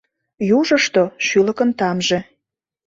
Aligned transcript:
Южышто— 0.57 1.03
шӱлыкын 1.25 1.69
тамже 1.79 2.19